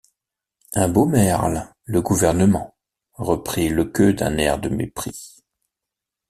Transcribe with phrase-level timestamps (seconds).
[0.73, 2.75] Un beau merle, le gouvernement!
[3.13, 5.43] reprit Lequeu d’un air de mépris.